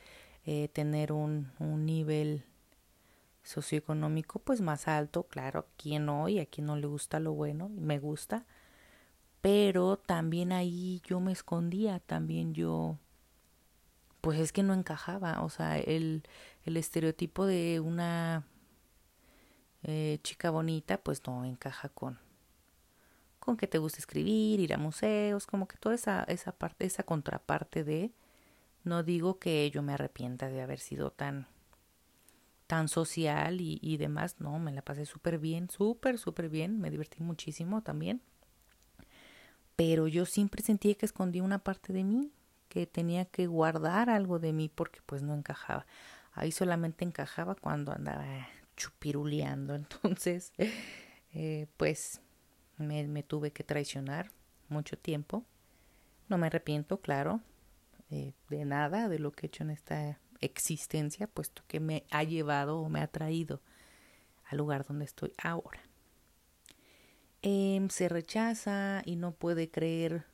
eh, 0.46 0.70
tener 0.70 1.12
un, 1.12 1.52
un 1.60 1.86
nivel 1.86 2.44
socioeconómico 3.44 4.40
pues 4.40 4.62
más 4.62 4.88
alto, 4.88 5.24
claro, 5.28 5.62
a 5.62 5.66
quien 5.78 6.06
no 6.06 6.30
y 6.30 6.40
a 6.40 6.46
quien 6.46 6.68
no 6.68 6.76
le 6.78 6.88
gusta 6.88 7.20
lo 7.20 7.34
bueno, 7.34 7.70
me 7.70 8.00
gusta, 8.00 8.46
pero 9.42 9.98
también 9.98 10.52
ahí 10.52 11.02
yo 11.06 11.20
me 11.20 11.32
escondía, 11.34 12.00
también 12.00 12.54
yo 12.54 12.98
pues 14.22 14.40
es 14.40 14.54
que 14.54 14.64
no 14.64 14.74
encajaba, 14.74 15.44
o 15.44 15.50
sea, 15.50 15.78
el, 15.78 16.24
el 16.66 16.78
estereotipo 16.78 17.46
de 17.46 17.82
una 17.82 18.46
eh, 19.84 20.20
chica 20.24 20.50
bonita, 20.50 20.98
pues 20.98 21.22
no 21.28 21.44
encaja 21.46 21.90
con 21.90 22.20
con 23.40 23.58
que 23.58 23.68
te 23.68 23.78
gusta 23.78 24.00
escribir, 24.00 24.62
ir 24.62 24.74
a 24.74 24.78
museos, 24.78 25.46
como 25.48 25.68
que 25.68 25.76
toda 25.78 25.96
esa, 25.96 26.24
esa 26.30 26.54
parte, 26.54 26.86
esa 26.86 27.04
contraparte 27.04 27.84
de 27.84 28.14
no 28.86 29.04
digo 29.04 29.38
que 29.38 29.70
yo 29.70 29.82
me 29.82 29.94
arrepienta 29.94 30.48
de 30.48 30.62
haber 30.62 30.80
sido 30.80 31.12
tan 31.12 31.48
tan 32.74 32.88
social 32.88 33.62
y, 33.62 33.98
demás, 33.98 34.38
no, 34.39 34.58
me 34.58 34.72
la 34.72 34.82
pasé 34.82 35.06
súper 35.06 35.38
bien, 35.38 35.70
súper, 35.70 36.18
súper 36.18 36.50
bien, 36.50 36.80
me 36.80 36.89
divertí 36.89 37.22
muchísimo 37.22 37.84
también. 37.84 38.20
Pero 39.75 40.08
yo 40.08 40.25
siempre 40.25 40.63
sentía 40.63 40.96
que 40.96 41.06
escondía 41.06 41.44
una 41.44 41.60
parte 41.60 41.94
de 41.94 42.03
mí, 42.03 42.32
que 42.70 42.88
tenía 42.88 43.25
que 43.25 43.46
guardar 43.46 44.10
algo 44.10 44.39
de 44.39 44.53
mí 44.53 44.72
porque 44.74 45.01
pues 45.06 45.22
no 45.22 45.36
encajaba. 45.36 45.86
Ahí 46.32 46.51
solamente 46.51 47.06
encajaba 47.06 47.53
cuando 47.53 47.92
andaba 47.92 48.25
chupiruleando. 48.75 49.75
Entonces, 49.75 50.51
eh, 51.32 51.68
pues 51.77 52.22
me, 52.80 53.08
me, 53.08 53.22
tuve 53.22 53.51
que 53.51 53.63
traicionar 53.63 54.32
mucho 54.68 54.98
tiempo. 54.98 55.46
No 56.27 56.39
me 56.39 56.48
arrepiento, 56.48 57.00
claro, 57.01 57.39
eh, 58.10 58.34
de 58.50 58.65
nada 58.65 59.10
de 59.10 59.20
lo 59.20 59.32
que 59.32 59.46
he 59.46 59.48
hecho 59.50 59.62
en 59.62 59.70
esta 59.70 60.18
existencia, 60.44 61.28
puesto 61.28 61.64
que 61.68 61.80
me 61.80 62.06
ha 62.12 62.24
llevado 62.24 62.80
o 62.80 62.90
me 62.90 63.02
ha 63.02 63.08
traído 63.08 63.62
al 64.46 64.58
lugar 64.58 64.86
donde 64.86 65.06
estoy 65.06 65.34
ahora. 65.42 65.82
Em, 67.42 67.90
se 67.90 68.08
rechaza 68.08 69.02
y 69.06 69.16
no 69.16 69.34
puede 69.34 69.70
creer 69.70 70.26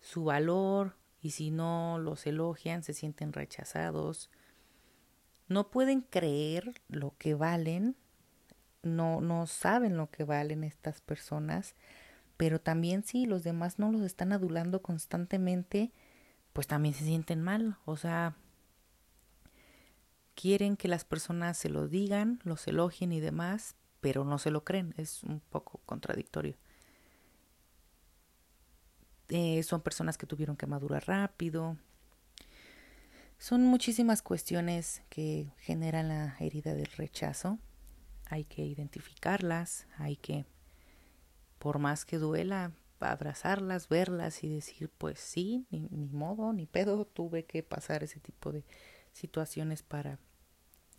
su 0.00 0.24
valor 0.24 0.96
y 1.20 1.30
si 1.30 1.50
no 1.50 1.98
los 1.98 2.26
elogian 2.26 2.82
se 2.82 2.94
sienten 2.94 3.32
rechazados. 3.32 4.30
No 5.48 5.70
pueden 5.70 6.00
creer 6.02 6.82
lo 6.88 7.14
que 7.16 7.34
valen, 7.34 7.96
no, 8.82 9.20
no 9.20 9.46
saben 9.46 9.96
lo 9.96 10.10
que 10.10 10.24
valen 10.24 10.64
estas 10.64 11.00
personas, 11.00 11.74
pero 12.36 12.60
también 12.60 13.04
si 13.04 13.26
los 13.26 13.44
demás 13.44 13.78
no 13.78 13.92
los 13.92 14.02
están 14.02 14.32
adulando 14.32 14.82
constantemente, 14.82 15.92
pues 16.52 16.66
también 16.66 16.94
se 16.94 17.04
sienten 17.04 17.40
mal. 17.42 17.76
O 17.84 17.96
sea, 17.96 18.36
quieren 20.34 20.76
que 20.76 20.88
las 20.88 21.04
personas 21.04 21.56
se 21.56 21.68
lo 21.68 21.88
digan, 21.88 22.40
los 22.44 22.66
elogien 22.66 23.12
y 23.12 23.20
demás, 23.20 23.76
pero 24.00 24.24
no 24.24 24.38
se 24.38 24.50
lo 24.50 24.64
creen. 24.64 24.94
Es 24.96 25.22
un 25.22 25.40
poco 25.40 25.80
contradictorio. 25.86 26.56
Eh, 29.28 29.62
son 29.62 29.80
personas 29.80 30.18
que 30.18 30.26
tuvieron 30.26 30.56
que 30.56 30.66
madurar 30.66 31.06
rápido. 31.06 31.76
Son 33.38 33.64
muchísimas 33.64 34.22
cuestiones 34.22 35.02
que 35.08 35.52
generan 35.58 36.08
la 36.08 36.36
herida 36.38 36.74
del 36.74 36.86
rechazo. 36.86 37.58
Hay 38.26 38.44
que 38.44 38.64
identificarlas, 38.64 39.86
hay 39.98 40.16
que, 40.16 40.46
por 41.58 41.78
más 41.78 42.04
que 42.04 42.18
duela, 42.18 42.72
abrazarlas, 43.00 43.88
verlas 43.88 44.44
y 44.44 44.48
decir, 44.48 44.90
pues 44.96 45.18
sí, 45.18 45.66
ni, 45.70 45.88
ni 45.90 46.08
modo, 46.08 46.52
ni 46.52 46.66
pedo, 46.66 47.04
tuve 47.04 47.44
que 47.44 47.62
pasar 47.62 48.02
ese 48.02 48.20
tipo 48.20 48.50
de 48.50 48.64
situaciones 49.14 49.82
para 49.82 50.18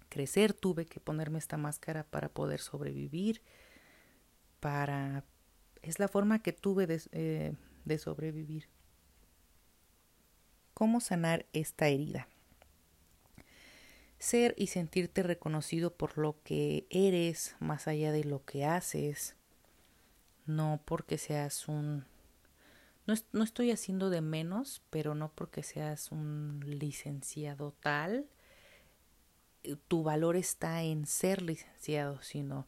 crecer, 0.09 0.53
tuve 0.53 0.85
que 0.85 0.99
ponerme 0.99 1.37
esta 1.37 1.57
máscara 1.57 2.03
para 2.03 2.29
poder 2.29 2.59
sobrevivir, 2.59 3.41
para... 4.59 5.23
Es 5.81 5.99
la 5.99 6.07
forma 6.07 6.41
que 6.41 6.51
tuve 6.51 6.87
de, 6.87 7.01
eh, 7.11 7.53
de 7.83 7.97
sobrevivir. 7.99 8.67
¿Cómo 10.73 10.99
sanar 10.99 11.45
esta 11.53 11.87
herida? 11.87 12.27
Ser 14.17 14.55
y 14.57 14.67
sentirte 14.67 15.21
reconocido 15.21 15.93
por 15.93 16.17
lo 16.17 16.41
que 16.43 16.87
eres, 16.89 17.55
más 17.59 17.87
allá 17.87 18.11
de 18.11 18.23
lo 18.23 18.43
que 18.43 18.65
haces, 18.65 19.35
no 20.45 20.81
porque 20.85 21.17
seas 21.17 21.67
un... 21.67 22.05
No, 23.05 23.13
no, 23.33 23.43
estoy 23.43 23.71
haciendo 23.71 24.09
de 24.09 24.21
menos, 24.21 24.81
pero 24.89 25.13
no 25.15 25.31
porque 25.33 25.61
seas 25.63 26.11
un 26.11 26.61
licenciado 26.65 27.75
tal, 27.79 28.27
eh, 29.63 29.75
tu 29.87 30.03
valor 30.03 30.35
está 30.35 30.83
en 30.83 31.05
ser 31.05 31.41
licenciado, 31.41 32.21
sino 32.21 32.67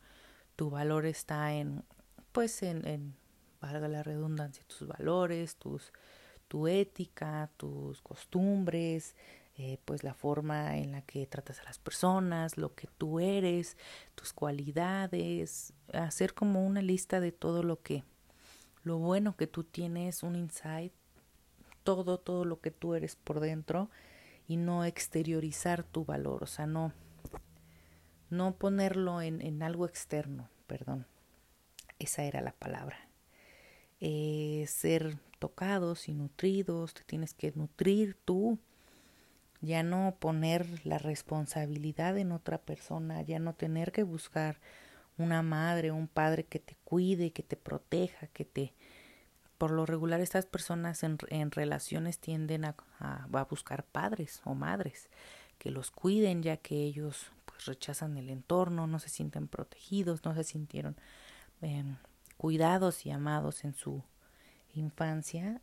tu 0.55 0.69
valor 0.69 1.05
está 1.05 1.53
en, 1.53 1.83
pues, 2.31 2.61
en, 2.63 2.87
en 2.87 3.15
valga 3.61 3.87
la 3.87 4.03
redundancia, 4.03 4.63
tus 4.67 4.87
valores, 4.87 5.55
tus, 5.55 5.91
tu 6.47 6.67
ética, 6.67 7.49
tus 7.57 8.01
costumbres, 8.01 9.15
eh, 9.55 9.79
pues 9.85 10.03
la 10.03 10.13
forma 10.13 10.77
en 10.77 10.91
la 10.91 11.01
que 11.01 11.25
tratas 11.25 11.59
a 11.61 11.63
las 11.63 11.79
personas, 11.79 12.57
lo 12.57 12.75
que 12.75 12.87
tú 12.97 13.19
eres, 13.19 13.75
tus 14.15 14.33
cualidades, 14.33 15.73
hacer 15.93 16.33
como 16.33 16.65
una 16.65 16.81
lista 16.81 17.19
de 17.19 17.31
todo 17.31 17.63
lo 17.63 17.81
que, 17.81 18.03
lo 18.87 18.97
bueno 18.97 19.35
que 19.35 19.47
tú 19.47 19.63
tienes, 19.63 20.23
un 20.23 20.35
insight, 20.35 20.93
todo, 21.83 22.17
todo 22.17 22.45
lo 22.45 22.59
que 22.59 22.71
tú 22.71 22.95
eres 22.95 23.15
por 23.15 23.39
dentro 23.39 23.89
y 24.47 24.57
no 24.57 24.85
exteriorizar 24.85 25.83
tu 25.83 26.05
valor, 26.05 26.43
o 26.43 26.47
sea, 26.47 26.65
no, 26.65 26.93
no 28.29 28.55
ponerlo 28.55 29.21
en, 29.21 29.41
en 29.41 29.61
algo 29.61 29.85
externo, 29.85 30.49
perdón, 30.65 31.05
esa 31.99 32.23
era 32.23 32.41
la 32.41 32.53
palabra. 32.53 32.97
Eh, 33.99 34.65
ser 34.67 35.17
tocados 35.39 36.07
y 36.07 36.13
nutridos, 36.13 36.93
te 36.93 37.03
tienes 37.03 37.33
que 37.33 37.51
nutrir 37.55 38.15
tú 38.25 38.59
ya 39.61 39.83
no 39.83 40.15
poner 40.19 40.85
la 40.85 40.97
responsabilidad 40.97 42.17
en 42.17 42.31
otra 42.31 42.59
persona, 42.59 43.21
ya 43.21 43.39
no 43.39 43.53
tener 43.53 43.91
que 43.91 44.03
buscar 44.03 44.59
una 45.17 45.41
madre 45.41 45.91
un 45.91 46.07
padre 46.07 46.45
que 46.45 46.59
te 46.59 46.75
cuide, 46.83 47.31
que 47.31 47.43
te 47.43 47.55
proteja, 47.55 48.27
que 48.27 48.45
te... 48.45 48.73
Por 49.57 49.71
lo 49.71 49.87
regular 49.87 50.21
estas 50.21 50.45
personas 50.45 51.01
en, 51.01 51.17
en 51.29 51.49
relaciones 51.49 52.19
tienden 52.19 52.63
a, 52.65 52.75
a, 52.99 53.27
buscar 53.49 53.83
padres 53.83 54.41
o 54.45 54.53
madres 54.53 55.09
que 55.57 55.71
los 55.71 55.89
cuiden 55.89 56.43
ya 56.43 56.57
que 56.57 56.75
ellos 56.83 57.31
pues 57.45 57.65
rechazan 57.65 58.17
el 58.17 58.29
entorno, 58.29 58.85
no 58.85 58.99
se 58.99 59.09
sienten 59.09 59.47
protegidos, 59.47 60.23
no 60.23 60.35
se 60.35 60.43
sintieron 60.43 60.95
eh, 61.63 61.83
cuidados 62.37 63.07
y 63.07 63.09
amados 63.11 63.63
en 63.63 63.73
su 63.73 64.03
infancia. 64.75 65.61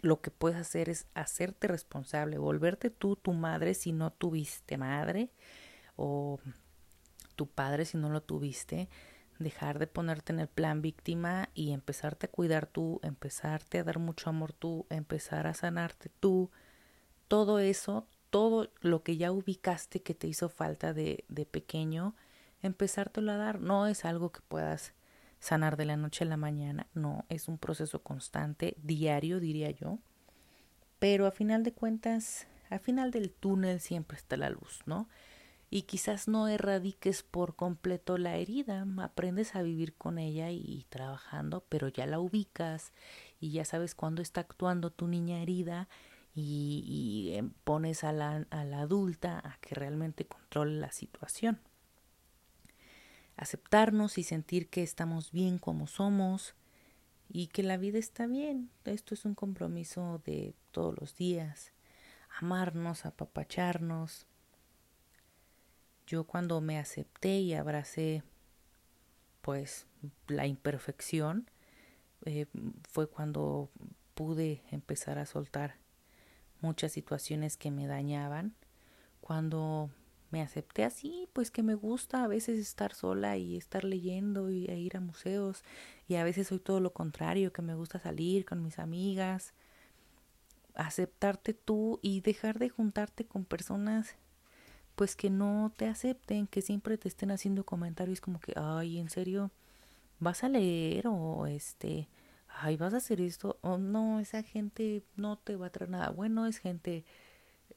Lo 0.00 0.20
que 0.20 0.30
puedes 0.30 0.58
hacer 0.58 0.88
es 0.88 1.06
hacerte 1.14 1.66
responsable, 1.66 2.38
volverte 2.38 2.90
tú 2.90 3.16
tu 3.16 3.32
madre 3.32 3.74
si 3.74 3.92
no 3.92 4.12
tuviste 4.12 4.76
madre 4.78 5.30
o 5.96 6.38
tu 7.34 7.46
padre 7.46 7.84
si 7.84 7.96
no 7.96 8.10
lo 8.10 8.22
tuviste, 8.22 8.88
dejar 9.38 9.78
de 9.78 9.86
ponerte 9.86 10.32
en 10.32 10.40
el 10.40 10.48
plan 10.48 10.82
víctima 10.82 11.50
y 11.54 11.72
empezarte 11.72 12.26
a 12.26 12.30
cuidar 12.30 12.66
tú, 12.66 13.00
empezarte 13.02 13.78
a 13.78 13.84
dar 13.84 13.98
mucho 13.98 14.30
amor 14.30 14.52
tú, 14.52 14.86
empezar 14.90 15.46
a 15.46 15.54
sanarte 15.54 16.10
tú, 16.20 16.50
todo 17.28 17.58
eso, 17.58 18.06
todo 18.30 18.70
lo 18.80 19.02
que 19.02 19.16
ya 19.16 19.32
ubicaste 19.32 20.02
que 20.02 20.14
te 20.14 20.26
hizo 20.26 20.48
falta 20.48 20.92
de, 20.92 21.24
de 21.28 21.46
pequeño, 21.46 22.14
empezártelo 22.62 23.32
a 23.32 23.36
dar, 23.36 23.60
no 23.60 23.86
es 23.86 24.04
algo 24.04 24.32
que 24.32 24.40
puedas 24.40 24.94
sanar 25.40 25.76
de 25.76 25.84
la 25.84 25.96
noche 25.96 26.24
a 26.24 26.28
la 26.28 26.36
mañana, 26.36 26.86
no, 26.94 27.26
es 27.28 27.48
un 27.48 27.58
proceso 27.58 28.02
constante, 28.02 28.76
diario 28.82 29.40
diría 29.40 29.70
yo, 29.70 29.98
pero 30.98 31.26
a 31.26 31.30
final 31.30 31.64
de 31.64 31.72
cuentas, 31.72 32.46
al 32.70 32.80
final 32.80 33.10
del 33.10 33.30
túnel 33.30 33.80
siempre 33.80 34.16
está 34.16 34.36
la 34.36 34.48
luz, 34.48 34.80
¿no? 34.86 35.08
Y 35.74 35.82
quizás 35.82 36.28
no 36.28 36.46
erradiques 36.46 37.24
por 37.24 37.56
completo 37.56 38.16
la 38.16 38.36
herida, 38.36 38.86
aprendes 38.98 39.56
a 39.56 39.62
vivir 39.62 39.96
con 39.96 40.18
ella 40.18 40.52
y 40.52 40.86
trabajando, 40.88 41.64
pero 41.68 41.88
ya 41.88 42.06
la 42.06 42.20
ubicas 42.20 42.92
y 43.40 43.50
ya 43.50 43.64
sabes 43.64 43.96
cuándo 43.96 44.22
está 44.22 44.40
actuando 44.42 44.90
tu 44.90 45.08
niña 45.08 45.42
herida 45.42 45.88
y, 46.32 47.32
em, 47.34 47.50
pones 47.64 48.04
a 48.04 48.12
la, 48.12 48.46
a 48.50 48.64
la 48.64 48.82
adulta 48.82 49.40
a 49.44 49.58
que 49.60 49.74
realmente 49.74 50.26
controle 50.26 50.78
la 50.78 50.92
situación 50.92 51.58
aceptarnos 53.36 54.16
y 54.18 54.22
sentir 54.22 54.68
que 54.68 54.84
estamos 54.84 55.32
bien 55.32 55.58
como 55.58 55.88
somos 55.88 56.54
y 57.28 57.48
que 57.48 57.64
la 57.64 57.78
vida 57.78 57.98
está 57.98 58.28
bien. 58.28 58.70
Esto 58.84 59.14
es 59.14 59.24
un 59.24 59.34
compromiso 59.34 60.22
de 60.24 60.54
todos 60.70 60.94
los 61.00 61.16
días. 61.16 61.72
Amarnos, 62.38 63.06
apapacharnos. 63.06 64.28
Yo 66.06 66.24
cuando 66.24 66.60
me 66.60 66.78
acepté 66.78 67.38
y 67.38 67.54
abracé 67.54 68.22
pues 69.40 69.86
la 70.26 70.46
imperfección, 70.46 71.50
eh, 72.24 72.46
fue 72.88 73.08
cuando 73.08 73.70
pude 74.14 74.62
empezar 74.70 75.18
a 75.18 75.26
soltar 75.26 75.76
muchas 76.60 76.92
situaciones 76.92 77.56
que 77.56 77.70
me 77.70 77.86
dañaban, 77.86 78.54
cuando 79.20 79.90
me 80.30 80.42
acepté 80.42 80.84
así, 80.84 81.28
pues 81.32 81.50
que 81.50 81.62
me 81.62 81.74
gusta 81.74 82.24
a 82.24 82.26
veces 82.26 82.58
estar 82.58 82.94
sola 82.94 83.36
y 83.36 83.56
estar 83.56 83.84
leyendo 83.84 84.50
y, 84.50 84.64
ir 84.70 84.96
a 84.96 85.00
museos 85.00 85.62
y 86.08 86.16
a 86.16 86.24
veces 86.24 86.48
soy 86.48 86.58
todo 86.58 86.80
lo 86.80 86.92
contrario, 86.92 87.52
que 87.52 87.62
me 87.62 87.74
gusta 87.74 88.00
salir 88.00 88.44
con 88.44 88.62
mis 88.62 88.78
amigas, 88.78 89.54
aceptarte 90.74 91.54
tú 91.54 92.00
y 92.02 92.20
dejar 92.20 92.58
de 92.58 92.68
juntarte 92.68 93.26
con 93.26 93.44
personas 93.44 94.16
pues 94.94 95.16
que 95.16 95.30
no 95.30 95.72
te 95.76 95.86
acepten, 95.86 96.46
que 96.46 96.62
siempre 96.62 96.98
te 96.98 97.08
estén 97.08 97.30
haciendo 97.30 97.64
comentarios 97.64 98.20
como 98.20 98.40
que, 98.40 98.52
ay, 98.56 98.98
en 98.98 99.10
serio, 99.10 99.50
vas 100.20 100.44
a 100.44 100.48
leer 100.48 101.06
o 101.08 101.46
este, 101.46 102.08
ay, 102.48 102.76
vas 102.76 102.94
a 102.94 102.98
hacer 102.98 103.20
esto, 103.20 103.58
o 103.62 103.78
no, 103.78 104.20
esa 104.20 104.42
gente 104.42 105.02
no 105.16 105.36
te 105.36 105.56
va 105.56 105.66
a 105.66 105.70
traer 105.70 105.90
nada 105.90 106.10
bueno, 106.10 106.46
es 106.46 106.58
gente, 106.58 107.04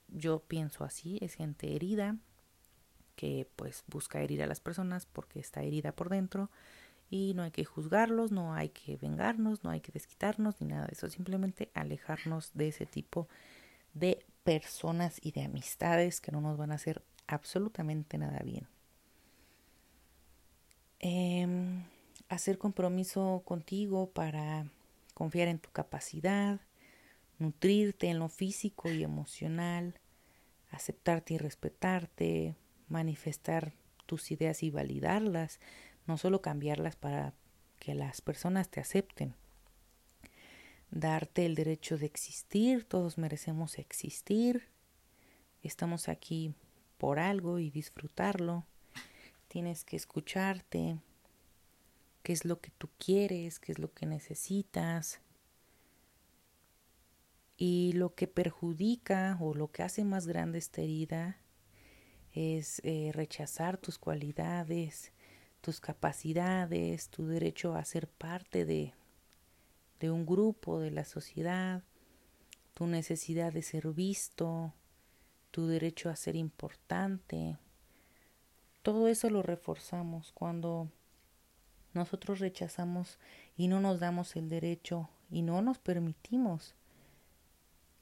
yo 0.09 0.39
pienso 0.39 0.83
así, 0.83 1.17
es 1.21 1.33
gente 1.33 1.75
herida, 1.75 2.17
que 3.15 3.47
pues 3.55 3.83
busca 3.87 4.21
herir 4.21 4.43
a 4.43 4.47
las 4.47 4.59
personas 4.59 5.07
porque 5.07 5.39
está 5.39 5.63
herida 5.63 5.91
por 5.91 6.09
dentro 6.09 6.51
y 7.09 7.33
no 7.33 7.43
hay 7.43 7.51
que 7.51 7.65
juzgarlos, 7.65 8.31
no 8.31 8.53
hay 8.53 8.69
que 8.69 8.95
vengarnos, 8.97 9.63
no 9.63 9.71
hay 9.71 9.81
que 9.81 9.91
desquitarnos 9.91 10.61
ni 10.61 10.67
nada 10.67 10.85
de 10.85 10.93
eso, 10.93 11.09
simplemente 11.09 11.71
alejarnos 11.73 12.51
de 12.53 12.67
ese 12.67 12.85
tipo 12.85 13.27
de 13.93 14.23
personas 14.47 15.19
y 15.21 15.33
de 15.33 15.43
amistades 15.43 16.21
que 16.21 16.31
no 16.31 16.39
nos 16.39 16.57
van 16.57 16.71
a 16.71 16.75
hacer 16.75 17.03
absolutamente 17.27 18.17
nada 18.17 18.39
bien. 18.45 18.65
Eh, 21.01 21.45
hacer 22.29 22.57
compromiso 22.57 23.41
contigo 23.43 24.09
para 24.09 24.71
confiar 25.13 25.49
en 25.49 25.59
tu 25.59 25.69
capacidad, 25.71 26.61
nutrirte 27.39 28.07
en 28.07 28.19
lo 28.19 28.29
físico 28.29 28.89
y 28.89 29.03
emocional, 29.03 29.99
aceptarte 30.71 31.33
y 31.33 31.37
respetarte, 31.39 32.55
manifestar 32.87 33.73
tus 34.05 34.31
ideas 34.31 34.63
y 34.63 34.69
validarlas, 34.69 35.59
no 36.05 36.17
solo 36.17 36.41
cambiarlas 36.41 36.95
para 36.95 37.33
que 37.79 37.95
las 37.95 38.21
personas 38.21 38.69
te 38.69 38.79
acepten. 38.79 39.35
Darte 40.91 41.45
el 41.45 41.55
derecho 41.55 41.97
de 41.97 42.05
existir, 42.05 42.85
todos 42.85 43.17
merecemos 43.17 43.77
existir. 43.77 44.69
Estamos 45.61 46.07
aquí 46.07 46.53
por 46.97 47.19
algo 47.19 47.59
y 47.59 47.69
disfrutarlo. 47.69 48.65
Tienes 49.47 49.83
que 49.83 49.95
escucharte, 49.95 50.97
qué 52.23 52.33
es 52.33 52.45
lo 52.45 52.59
que 52.59 52.71
tú 52.71 52.89
quieres, 52.97 53.59
qué 53.59 53.71
es 53.71 53.79
lo 53.79 53.93
que 53.93 54.05
necesitas. 54.05 55.19
Y 57.57 57.93
lo 57.93 58.15
que 58.15 58.27
perjudica 58.27 59.37
o 59.41 59.53
lo 59.53 59.71
que 59.71 59.83
hace 59.83 60.03
más 60.03 60.27
grande 60.27 60.59
esta 60.59 60.81
herida 60.81 61.37
es 62.33 62.81
eh, 62.83 63.11
rechazar 63.13 63.77
tus 63.77 63.97
cualidades, 63.97 65.11
tus 65.61 65.79
capacidades, 65.79 67.09
tu 67.09 67.25
derecho 67.25 67.75
a 67.75 67.83
ser 67.83 68.07
parte 68.07 68.63
de, 68.63 68.93
de 69.99 70.11
un 70.11 70.25
grupo, 70.25 70.79
de 70.79 70.91
la 70.91 71.05
sociedad, 71.05 71.83
tu 72.73 72.87
necesidad 72.87 73.53
de 73.53 73.61
ser 73.61 73.87
visto, 73.89 74.73
tu 75.51 75.67
derecho 75.67 76.09
a 76.09 76.15
ser 76.15 76.35
importante. 76.35 77.57
Todo 78.83 79.07
eso 79.07 79.29
lo 79.29 79.41
reforzamos 79.41 80.31
cuando 80.31 80.89
nosotros 81.93 82.39
rechazamos 82.39 83.17
y 83.55 83.67
no 83.67 83.79
nos 83.79 83.99
damos 83.99 84.35
el 84.35 84.49
derecho 84.49 85.09
y 85.29 85.41
no 85.41 85.61
nos 85.61 85.79
permitimos 85.79 86.75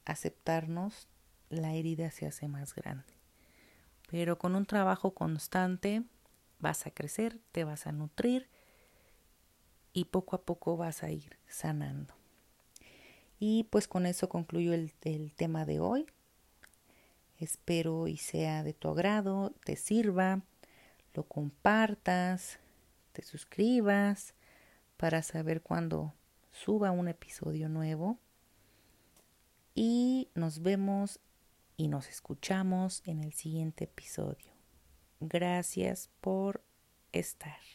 aceptarnos, 0.03 1.07
la 1.49 1.73
herida 1.73 2.11
se 2.11 2.27
hace 2.27 2.47
más 2.47 2.75
grande. 2.75 3.13
Pero 4.09 4.37
con 4.37 4.55
un 4.55 4.65
trabajo 4.65 5.13
constante 5.13 6.03
vas 6.59 6.85
a 6.85 6.91
crecer, 6.91 7.39
te 7.51 7.63
vas 7.63 7.87
a 7.87 7.91
nutrir 7.91 8.49
y 9.95 10.03
poco 10.03 10.35
a 10.35 10.41
poco 10.41 10.75
vas 10.75 11.03
a 11.03 11.09
ir 11.09 11.37
sanando. 11.47 12.13
Y 13.39 13.63
pues 13.63 13.87
con 13.87 14.05
eso 14.05 14.27
concluyo 14.27 14.73
el, 14.73 14.91
el 15.03 15.33
tema 15.33 15.65
de 15.65 15.79
hoy. 15.79 16.05
Espero 17.39 18.07
y 18.07 18.17
sea 18.17 18.61
de 18.63 18.73
tu 18.73 18.89
agrado, 18.89 19.53
te 19.63 19.77
sirva, 19.77 20.41
lo 21.13 21.23
compartas, 21.23 22.59
te 23.13 23.23
suscribas 23.23 24.35
para 24.97 25.21
saber 25.21 25.61
cuando 25.61 26.13
suba 26.51 26.91
un 26.91 27.07
episodio 27.07 27.69
nuevo. 27.69 28.19
Y 29.75 30.27
nos 30.35 30.61
vemos 30.61 31.21
y 31.77 31.87
nos 31.87 32.09
escuchamos 32.09 33.01
en 33.05 33.23
el 33.23 33.31
siguiente 33.31 33.85
episodio. 33.85 34.51
Gracias 35.21 36.09
por 36.19 36.61
estar. 37.13 37.74